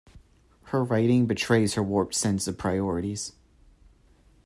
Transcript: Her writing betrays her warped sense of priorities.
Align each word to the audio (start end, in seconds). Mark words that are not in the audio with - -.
Her 0.63 0.83
writing 0.83 1.27
betrays 1.27 1.75
her 1.75 1.83
warped 1.83 2.15
sense 2.15 2.47
of 2.47 2.57
priorities. 2.57 3.33